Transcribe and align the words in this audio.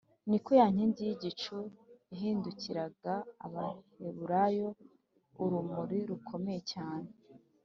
ni 0.29 0.37
ko 0.43 0.51
ya 0.59 0.65
nkingi 0.73 1.01
y’igicu 1.07 1.57
yahindukiraga 2.11 3.13
abaheburayo 3.45 4.67
urumuri 5.43 5.97
rukomeye 6.09 6.61
cyane, 6.73 7.09